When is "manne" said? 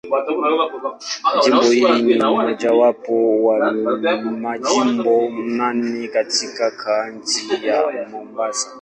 5.29-6.07